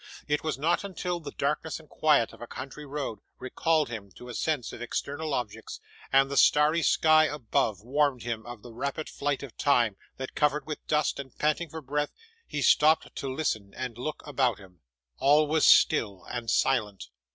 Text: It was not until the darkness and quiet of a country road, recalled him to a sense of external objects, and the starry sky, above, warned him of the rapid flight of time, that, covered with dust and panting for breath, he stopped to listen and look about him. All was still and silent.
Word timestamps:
It 0.27 0.43
was 0.43 0.57
not 0.57 0.83
until 0.83 1.19
the 1.19 1.29
darkness 1.29 1.79
and 1.79 1.87
quiet 1.87 2.33
of 2.33 2.41
a 2.41 2.47
country 2.47 2.87
road, 2.87 3.19
recalled 3.37 3.89
him 3.89 4.11
to 4.13 4.29
a 4.29 4.33
sense 4.33 4.73
of 4.73 4.81
external 4.81 5.31
objects, 5.31 5.79
and 6.11 6.27
the 6.27 6.37
starry 6.37 6.81
sky, 6.81 7.25
above, 7.25 7.83
warned 7.83 8.23
him 8.23 8.43
of 8.47 8.63
the 8.63 8.73
rapid 8.73 9.07
flight 9.07 9.43
of 9.43 9.55
time, 9.57 9.97
that, 10.17 10.33
covered 10.33 10.65
with 10.65 10.87
dust 10.87 11.19
and 11.19 11.37
panting 11.37 11.69
for 11.69 11.81
breath, 11.83 12.13
he 12.47 12.63
stopped 12.63 13.15
to 13.17 13.31
listen 13.31 13.75
and 13.75 13.99
look 13.99 14.25
about 14.25 14.57
him. 14.57 14.79
All 15.19 15.45
was 15.45 15.65
still 15.65 16.25
and 16.31 16.49
silent. 16.49 17.09